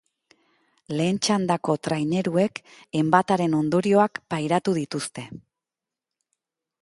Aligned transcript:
Lehen 0.99 1.19
txandako 1.25 1.75
traineruek 1.87 2.61
enbataren 3.03 3.55
ondorioak 3.59 4.19
pairatu 4.35 4.75
dituzte. 4.81 5.29